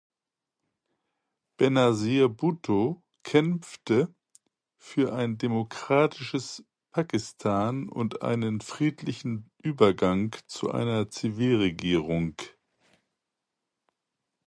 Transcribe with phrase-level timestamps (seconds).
[1.57, 4.11] Benazir Bhutto kämpfte
[4.79, 12.33] für ein demokratisches Pakistan und einen friedlichen Übergang zu einer Zivilregierung.